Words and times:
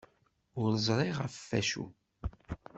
Ur 0.61 0.71
ẓriɣ 0.87 1.17
ɣef 1.23 1.37
acu. 1.59 1.85